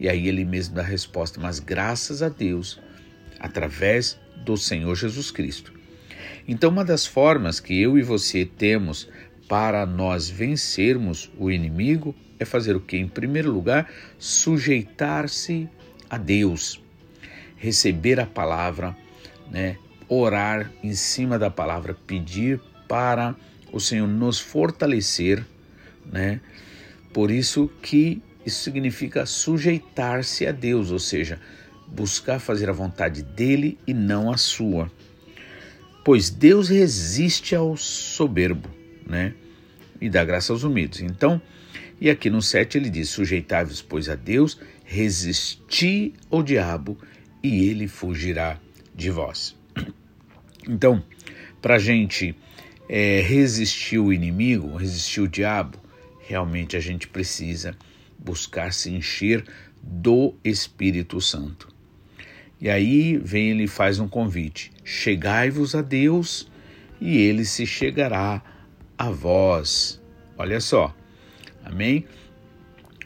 E 0.03 0.09
aí 0.09 0.27
ele 0.27 0.45
mesmo 0.45 0.75
dá 0.75 0.83
a 0.83 0.85
resposta: 0.85 1.41
Mas 1.41 1.61
graças 1.61 2.25
a 2.25 2.29
Deus, 2.29 2.81
através 3.39 4.19
do 4.45 4.57
Senhor 4.57 4.97
Jesus 4.97 5.31
Cristo. 5.31 5.73
Então, 6.47 6.71
uma 6.71 6.85
das 6.85 7.07
formas 7.07 7.61
que 7.61 7.81
eu 7.81 7.97
e 7.97 8.03
você 8.03 8.45
temos 8.45 9.09
para 9.49 9.87
nós 9.87 10.29
vencermos 10.29 11.31
o 11.39 11.53
inimigo 11.53 12.17
é 12.41 12.45
fazer 12.45 12.75
o 12.75 12.81
que? 12.81 12.97
Em 12.97 13.07
primeiro 13.07 13.53
lugar, 13.53 13.89
sujeitar-se 14.19 15.69
a 16.11 16.19
Deus, 16.19 16.83
receber 17.57 18.19
a 18.19 18.27
palavra, 18.27 18.97
né? 19.53 19.77
orar 20.09 20.73
em 20.83 20.95
cima 20.95 21.39
da 21.39 21.49
palavra, 21.49 21.97
pedir 22.07 22.61
para 22.89 23.37
o 23.73 23.79
Senhor 23.79 24.09
nos 24.09 24.41
fortalecer, 24.41 25.47
né? 26.05 26.41
Por 27.13 27.31
isso 27.31 27.71
que 27.81 28.21
isso 28.45 28.63
significa 28.63 29.25
sujeitar-se 29.25 30.47
a 30.47 30.53
Deus, 30.53 30.91
ou 30.91 30.99
seja, 30.99 31.41
buscar 31.87 32.39
fazer 32.39 32.69
a 32.69 32.73
vontade 32.73 33.23
dele 33.23 33.79
e 33.87 33.95
não 33.95 34.31
a 34.31 34.37
sua. 34.37 34.91
Pois 36.05 36.31
Deus 36.31 36.69
resiste 36.69 37.55
ao 37.55 37.77
soberbo, 37.77 38.69
né? 39.07 39.35
E 40.01 40.11
dá 40.11 40.25
graça 40.25 40.53
aos 40.53 40.65
humildes. 40.65 41.01
Então, 41.01 41.41
e 42.01 42.11
aqui 42.11 42.29
no 42.29 42.43
7 42.43 42.77
ele 42.77 42.91
diz: 42.91 43.11
Sujeitai-vos, 43.11 43.81
pois, 43.81 44.09
a 44.09 44.17
Deus, 44.17 44.59
resisti 44.85 46.13
ao 46.29 46.43
diabo, 46.43 46.99
e 47.43 47.69
ele 47.69 47.87
fugirá 47.87 48.59
de 48.95 49.11
vós. 49.11 49.57
Então, 50.69 51.05
para 51.61 51.75
a 51.75 51.79
gente 51.81 52.37
é, 52.89 53.21
resistir 53.21 53.99
o 53.99 54.13
inimigo, 54.13 54.77
resistir 54.77 55.21
o 55.21 55.27
diabo, 55.27 55.77
realmente 56.21 56.77
a 56.77 56.81
gente 56.81 57.09
precisa 57.09 57.77
buscar 58.25 58.73
se 58.73 58.91
encher 58.91 59.45
do 59.83 60.35
Espírito 60.45 61.21
Santo. 61.21 61.69
E 62.61 62.71
aí 62.71 63.17
vem 63.17 63.51
ele 63.51 63.67
faz 63.67 63.99
um 63.99 64.07
convite: 64.07 64.71
chegai-vos 64.85 65.75
a 65.75 65.83
Deus 65.83 66.49
e 67.01 67.19
ele 67.19 67.45
se 67.45 67.67
chegará 67.67 68.41
a 68.97 69.11
vós. 69.11 70.01
Olha 70.39 70.61
só, 70.61 70.95
amém? 71.65 72.07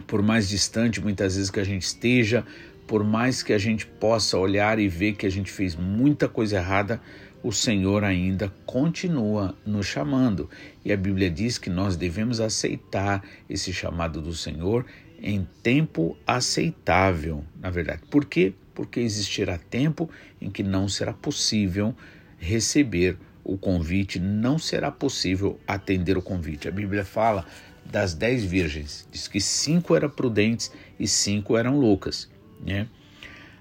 Por 0.07 0.23
mais 0.23 0.49
distante 0.49 1.01
muitas 1.01 1.37
vezes 1.37 1.51
que 1.51 1.59
a 1.59 1.65
gente 1.65 1.83
esteja, 1.83 2.45
por 2.87 3.03
mais 3.03 3.43
que 3.43 3.53
a 3.53 3.59
gente 3.59 3.87
possa 3.87 4.39
olhar 4.39 4.79
e 4.79 4.89
ver 4.89 5.15
que 5.15 5.27
a 5.27 5.31
gente 5.31 5.51
fez 5.51 5.75
muita 5.75 6.29
coisa 6.29 6.57
errada, 6.57 7.01
o 7.43 7.51
Senhor 7.51 8.05
ainda 8.05 8.53
continua 8.67 9.57
nos 9.65 9.87
chamando. 9.87 10.51
E 10.85 10.93
a 10.93 10.97
Bíblia 10.97 11.31
diz 11.31 11.59
que 11.59 11.71
nós 11.71 11.97
devemos 11.97 12.41
aceitar 12.41 13.23
esse 13.49 13.73
chamado 13.73 14.21
do 14.21 14.35
Senhor 14.35 14.85
em 15.21 15.47
tempo 15.63 16.17
aceitável, 16.27 17.45
na 17.61 17.71
verdade. 17.71 18.03
Por 18.11 18.25
quê? 18.25 18.55
porque 18.77 19.01
existirá 19.01 19.59
tempo 19.59 20.09
em 20.39 20.51
que 20.51 20.63
não 20.63 20.87
será 20.87 21.15
possível 21.15 21.97
receber 22.39 23.17
o 23.43 23.57
convite, 23.57 24.21
não 24.21 24.59
será 24.59 24.93
possível 24.93 25.59
atender 25.67 26.19
o 26.19 26.23
convite. 26.23 26.69
A 26.69 26.71
Bíblia 26.71 27.05
fala 27.05 27.47
das 27.85 28.13
dez 28.13 28.45
virgens, 28.45 29.09
diz 29.11 29.27
que 29.27 29.41
cinco 29.41 29.97
eram 29.97 30.11
prudentes 30.11 30.71
e 31.01 31.09
cinco 31.09 31.57
eram 31.57 31.81
loucas, 31.81 32.29
né? 32.61 32.87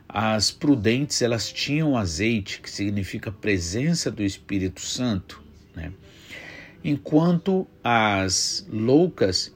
As 0.08 0.52
prudentes 0.52 1.22
elas 1.22 1.52
tinham 1.52 1.98
azeite, 1.98 2.60
que 2.60 2.70
significa 2.70 3.32
presença 3.32 4.12
do 4.12 4.24
Espírito 4.24 4.82
Santo, 4.82 5.42
né? 5.76 5.94
Enquanto 6.84 7.68
as 7.84 8.68
loucas 8.70 9.55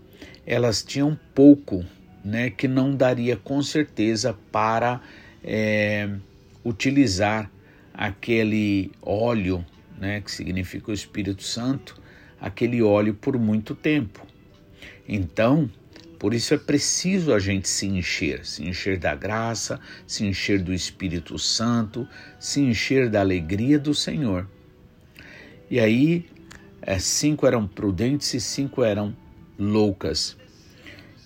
elas 0.50 0.84
tinham 0.84 1.18
pouco, 1.34 1.86
né? 2.26 2.50
Que 2.50 2.68
não 2.68 2.96
daria 2.96 3.38
com 3.38 3.62
certeza 3.62 4.36
para 4.52 5.00
é, 5.44 6.10
utilizar 6.66 7.50
aquele 7.94 8.92
óleo, 9.02 9.66
né? 9.98 10.22
Que 10.22 10.32
significa 10.32 10.92
o 10.92 10.94
Espírito 10.94 11.44
Santo, 11.44 12.02
aquele 12.42 12.82
óleo 12.82 13.14
por 13.14 13.38
muito 13.38 13.76
tempo. 13.76 14.26
Então 15.08 15.70
por 16.20 16.34
isso 16.34 16.54
é 16.54 16.58
preciso 16.58 17.34
a 17.34 17.40
gente 17.40 17.70
se 17.70 17.88
encher, 17.88 18.46
se 18.46 18.68
encher 18.68 19.00
da 19.00 19.16
graça, 19.16 19.80
se 20.06 20.26
encher 20.26 20.62
do 20.62 20.74
Espírito 20.74 21.40
Santo, 21.40 22.06
se 22.38 22.60
encher 22.60 23.10
da 23.10 23.22
alegria 23.22 23.80
do 23.80 23.96
Senhor. 23.96 24.46
E 25.72 25.80
aí, 25.80 26.26
é, 26.82 27.00
cinco 27.00 27.48
eram 27.48 27.66
prudentes 27.66 28.34
e 28.34 28.42
cinco 28.42 28.84
eram 28.84 29.16
loucas. 29.58 30.36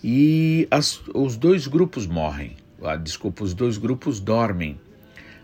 E 0.04 0.68
as, 0.70 1.02
os 1.14 1.38
dois 1.38 1.66
grupos 1.66 2.06
morrem, 2.06 2.58
ah, 2.82 2.98
desculpa, 2.98 3.44
os 3.44 3.54
dois 3.54 3.78
grupos 3.78 4.20
dormem, 4.20 4.78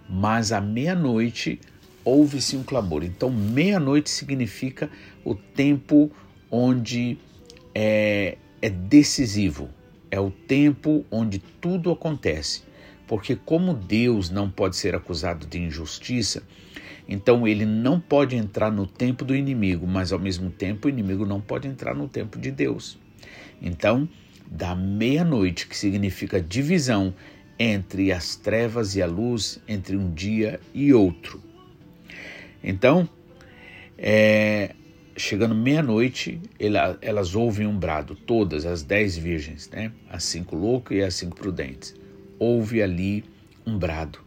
mas 0.09 0.51
à 0.51 0.59
meia-noite 0.59 1.59
houve-se 2.03 2.57
um 2.57 2.63
clamor. 2.63 3.03
Então, 3.03 3.31
meia-noite 3.31 4.09
significa 4.09 4.89
o 5.23 5.33
tempo 5.33 6.11
onde 6.51 7.17
é, 7.73 8.37
é 8.61 8.69
decisivo, 8.69 9.69
é 10.11 10.19
o 10.19 10.29
tempo 10.29 11.05
onde 11.09 11.39
tudo 11.39 11.91
acontece. 11.91 12.63
Porque, 13.07 13.35
como 13.35 13.73
Deus 13.73 14.29
não 14.29 14.49
pode 14.49 14.75
ser 14.75 14.93
acusado 14.93 15.47
de 15.47 15.57
injustiça, 15.57 16.43
então 17.07 17.47
ele 17.47 17.65
não 17.65 17.99
pode 17.99 18.35
entrar 18.35 18.71
no 18.71 18.85
tempo 18.85 19.23
do 19.23 19.35
inimigo, 19.35 19.87
mas 19.87 20.11
ao 20.11 20.19
mesmo 20.19 20.51
tempo 20.51 20.87
o 20.87 20.89
inimigo 20.89 21.25
não 21.25 21.39
pode 21.39 21.67
entrar 21.67 21.95
no 21.95 22.07
tempo 22.07 22.37
de 22.37 22.51
Deus. 22.51 22.99
Então, 23.61 24.07
da 24.49 24.75
meia-noite, 24.75 25.67
que 25.67 25.77
significa 25.77 26.41
divisão 26.41 27.13
entre 27.57 28.11
as 28.11 28.35
trevas 28.35 28.95
e 28.95 29.01
a 29.01 29.05
luz, 29.05 29.59
entre 29.67 29.95
um 29.95 30.11
dia 30.11 30.59
e 30.73 30.93
outro. 30.93 31.41
Então, 32.63 33.07
é, 33.97 34.73
chegando 35.15 35.53
meia-noite, 35.53 36.41
elas 37.01 37.35
ouvem 37.35 37.67
um 37.67 37.77
brado, 37.77 38.15
todas 38.15 38.65
as 38.65 38.81
dez 38.81 39.17
virgens, 39.17 39.69
né? 39.69 39.91
as 40.09 40.23
cinco 40.23 40.55
loucas 40.55 40.97
e 40.97 41.01
as 41.01 41.13
cinco 41.15 41.35
prudentes. 41.35 41.93
Ouve 42.39 42.81
ali 42.81 43.25
um 43.65 43.77
brado. 43.77 44.19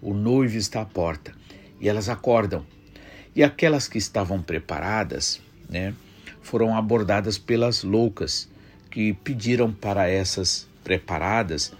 O 0.00 0.14
noivo 0.14 0.56
está 0.56 0.82
à 0.82 0.84
porta 0.84 1.32
e 1.80 1.88
elas 1.88 2.08
acordam. 2.08 2.64
E 3.34 3.42
aquelas 3.42 3.88
que 3.88 3.98
estavam 3.98 4.40
preparadas, 4.40 5.40
né, 5.68 5.92
foram 6.40 6.76
abordadas 6.76 7.36
pelas 7.36 7.82
loucas, 7.82 8.48
que 8.96 9.12
pediram 9.12 9.70
para 9.70 10.08
essas 10.08 10.66
preparadas 10.82 11.70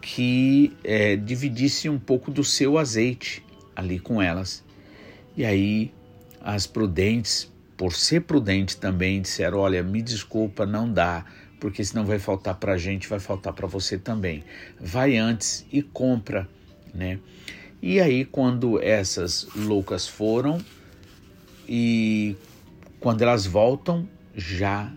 que 0.00 0.72
é, 0.84 1.16
dividissem 1.16 1.90
um 1.90 1.98
pouco 1.98 2.30
do 2.30 2.44
seu 2.44 2.78
azeite 2.78 3.44
ali 3.74 3.98
com 3.98 4.22
elas. 4.22 4.62
E 5.36 5.44
aí 5.44 5.92
as 6.40 6.64
prudentes 6.64 7.52
por 7.76 7.92
ser 7.92 8.20
prudente 8.20 8.76
também, 8.76 9.20
disseram: 9.20 9.58
olha, 9.58 9.82
me 9.82 10.00
desculpa, 10.00 10.64
não 10.64 10.88
dá, 10.88 11.24
porque 11.58 11.84
senão 11.84 12.04
vai 12.04 12.20
faltar 12.20 12.54
para 12.54 12.74
a 12.74 12.78
gente, 12.78 13.08
vai 13.08 13.18
faltar 13.18 13.52
para 13.52 13.66
você 13.66 13.98
também. 13.98 14.44
Vai 14.80 15.16
antes 15.16 15.66
e 15.72 15.82
compra, 15.82 16.48
né? 16.94 17.18
E 17.82 18.00
aí, 18.00 18.24
quando 18.24 18.80
essas 18.80 19.48
loucas 19.56 20.06
foram 20.06 20.64
e 21.68 22.36
quando 23.00 23.22
elas 23.22 23.44
voltam, 23.44 24.08
já 24.36 24.92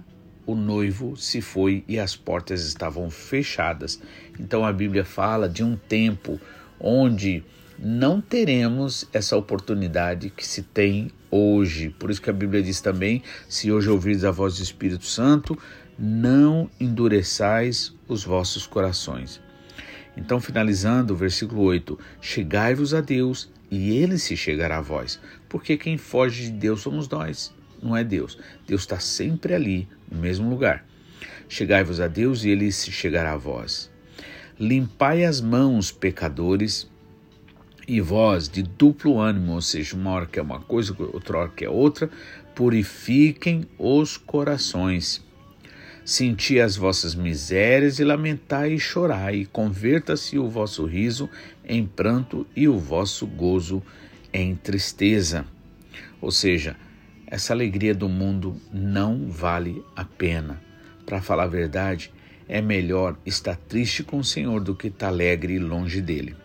o 0.48 0.56
noivo 0.56 1.16
se 1.18 1.42
foi 1.42 1.84
e 1.88 2.00
as 2.00 2.16
portas 2.16 2.66
estavam 2.66 3.12
fechadas. 3.12 4.02
Então 4.40 4.66
a 4.66 4.74
Bíblia 4.74 5.06
fala 5.06 5.48
de 5.48 5.64
um 5.64 5.76
tempo 5.76 6.40
onde 6.80 7.44
não 7.78 8.20
teremos 8.20 9.08
essa 9.14 9.38
oportunidade 9.38 10.32
que 10.32 10.48
se 10.48 10.64
tem 10.64 11.12
hoje. 11.30 11.90
Por 11.90 12.10
isso 12.10 12.22
que 12.22 12.30
a 12.30 12.34
Bíblia 12.34 12.64
diz 12.64 12.82
também: 12.82 13.22
se 13.48 13.72
hoje 13.72 13.90
ouvires 13.90 14.24
a 14.24 14.32
voz 14.32 14.56
do 14.58 14.64
Espírito 14.64 15.06
Santo, 15.06 15.58
não 16.00 16.70
endureçais 16.80 17.94
os 18.08 18.24
vossos 18.24 18.66
corações. 18.66 19.42
Então, 20.16 20.40
finalizando, 20.40 21.14
o 21.14 21.18
versículo 21.18 21.62
8: 21.62 22.00
Chegai-vos 22.22 22.94
a 22.94 23.02
Deus 23.02 23.52
e 23.70 23.92
ele 23.98 24.18
se 24.18 24.38
chegará 24.38 24.78
a 24.78 24.82
vós, 24.82 25.20
porque 25.50 25.78
quem 25.78 25.98
foge 25.98 26.46
de 26.46 26.52
Deus 26.52 26.82
somos 26.82 27.10
nós, 27.10 27.54
não 27.84 27.96
é 27.96 28.04
Deus. 28.04 28.40
Deus 28.66 28.82
está 28.82 29.00
sempre 29.00 29.54
ali, 29.54 29.88
no 30.10 30.20
mesmo 30.20 30.50
lugar. 30.50 30.86
Chegai-vos 31.50 32.00
a 32.00 32.08
Deus 32.08 32.44
e 32.44 32.50
ele 32.50 32.72
se 32.72 32.92
chegará 32.92 33.34
a 33.34 33.38
vós. 33.38 33.90
Limpai 34.60 35.24
as 35.24 35.40
mãos, 35.40 35.92
pecadores, 35.92 36.90
e 37.88 38.02
vós 38.02 38.50
de 38.50 38.62
duplo 38.62 39.20
ânimo, 39.20 39.54
ou 39.54 39.62
seja, 39.62 39.96
uma 39.96 40.12
hora 40.12 40.26
que 40.26 40.40
é 40.40 40.42
uma 40.42 40.60
coisa, 40.60 40.96
outra 41.00 41.38
hora 41.38 41.52
que 41.56 41.64
é 41.64 41.70
outra, 41.70 42.10
purifiquem 42.54 43.66
os 43.78 44.18
corações. 44.18 45.26
Senti 46.04 46.60
as 46.60 46.76
vossas 46.76 47.16
misérias 47.16 48.00
e 48.00 48.04
lamentai 48.04 48.74
e 48.74 48.80
chorai, 48.80 49.36
e 49.36 49.46
converta-se 49.46 50.38
o 50.38 50.50
vosso 50.50 50.86
riso 50.86 51.30
em 51.64 51.86
pranto 51.86 52.46
e 52.56 52.68
o 52.68 52.78
vosso 52.78 53.26
gozo 53.26 53.82
em 54.34 54.56
tristeza. 54.56 55.46
Ou 56.20 56.32
seja, 56.32 56.76
essa 57.28 57.54
alegria 57.54 57.94
do 57.94 58.08
mundo 58.08 58.56
não 58.72 59.30
vale 59.30 59.84
a 59.96 60.06
pena. 60.06 60.62
Para 61.06 61.22
falar 61.22 61.44
a 61.44 61.48
verdade, 61.48 62.12
é 62.48 62.62
melhor 62.62 63.18
estar 63.26 63.56
triste 63.56 64.04
com 64.04 64.20
o 64.20 64.24
Senhor 64.24 64.62
do 64.62 64.74
que 64.74 64.88
estar 64.88 65.08
alegre 65.08 65.56
e 65.56 65.60
longe 65.60 66.02
dele. 66.02 66.36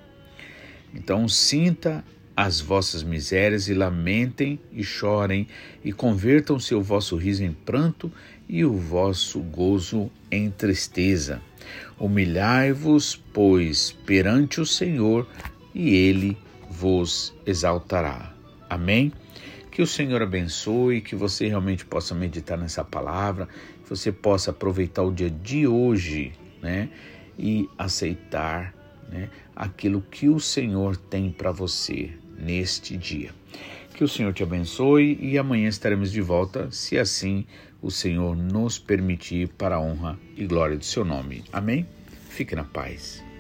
Então 0.92 1.29
sinta 1.29 2.05
as 2.37 2.61
vossas 2.61 3.03
misérias 3.03 3.68
e 3.68 3.75
lamentem 3.75 4.59
e 4.73 4.83
chorem 4.83 5.47
e 5.85 5.92
convertam-se 5.92 6.75
o 6.75 6.83
vosso 6.83 7.16
riso 7.16 7.45
em 7.45 7.53
pranto 7.53 8.11
e 8.49 8.64
o 8.64 8.73
vosso 8.77 9.40
gozo 9.40 10.11
em 10.31 10.51
tristeza. 10.51 11.40
Humilhai-vos, 11.99 13.16
pois, 13.33 13.92
perante 14.05 14.61
o 14.61 14.66
Senhor, 14.66 15.29
e 15.75 15.95
ele 15.95 16.37
vos 16.68 17.33
exaltará. 17.47 18.35
Amém? 18.68 19.12
Que 19.73 19.81
o 19.81 19.87
Senhor 19.87 20.21
abençoe, 20.23 21.01
que 21.01 21.17
você 21.17 21.49
realmente 21.49 21.85
possa 21.87 22.15
meditar 22.15 22.59
nessa 22.59 22.85
palavra, 22.85 23.49
que 23.83 23.89
você 23.89 24.13
possa 24.13 24.51
aproveitar 24.51 25.03
o 25.03 25.11
dia 25.11 25.31
de 25.31 25.67
hoje, 25.67 26.33
né? 26.61 26.91
E 27.39 27.67
aceitar 27.79 28.75
né, 29.09 29.31
aquilo 29.57 30.03
que 30.03 30.29
o 30.29 30.39
Senhor 30.39 30.95
tem 30.95 31.31
para 31.31 31.51
você 31.51 32.11
neste 32.39 32.99
dia. 32.99 33.31
Que 33.95 34.05
o 34.05 34.09
Senhor 34.09 34.35
te 34.35 34.43
abençoe 34.43 35.19
e 35.19 35.39
amanhã 35.39 35.69
estaremos 35.69 36.13
de 36.13 36.21
volta, 36.21 36.71
se 36.71 36.99
assim 36.99 37.47
o 37.81 37.91
Senhor 37.91 38.37
nos 38.37 38.79
permitir, 38.79 39.49
para 39.49 39.77
a 39.77 39.81
honra 39.81 40.19
e 40.37 40.47
glória 40.47 40.77
do 40.77 40.85
seu 40.85 41.03
nome. 41.03 41.45
Amém? 41.51 41.87
Fique 42.29 42.55
na 42.55 42.65
paz. 42.65 43.32